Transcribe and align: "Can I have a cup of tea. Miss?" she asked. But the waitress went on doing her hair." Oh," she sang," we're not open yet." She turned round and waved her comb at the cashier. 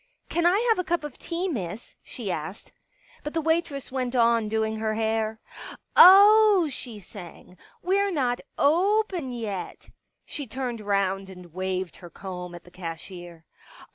"Can 0.31 0.47
I 0.47 0.57
have 0.69 0.79
a 0.79 0.83
cup 0.83 1.03
of 1.03 1.19
tea. 1.19 1.47
Miss?" 1.47 1.95
she 2.03 2.31
asked. 2.31 2.71
But 3.23 3.35
the 3.35 3.41
waitress 3.41 3.91
went 3.91 4.15
on 4.15 4.49
doing 4.49 4.77
her 4.77 4.95
hair." 4.95 5.39
Oh," 5.95 6.67
she 6.71 6.97
sang," 6.99 7.55
we're 7.83 8.09
not 8.11 8.39
open 8.57 9.31
yet." 9.31 9.91
She 10.25 10.47
turned 10.47 10.81
round 10.81 11.29
and 11.29 11.53
waved 11.53 11.97
her 11.97 12.09
comb 12.09 12.55
at 12.55 12.63
the 12.63 12.71
cashier. 12.71 13.45